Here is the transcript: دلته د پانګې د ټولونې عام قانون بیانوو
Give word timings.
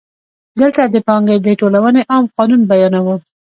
دلته 0.59 0.81
د 0.93 0.95
پانګې 1.07 1.37
د 1.41 1.47
ټولونې 1.59 2.01
عام 2.11 2.25
قانون 2.35 2.61
بیانوو 2.69 3.15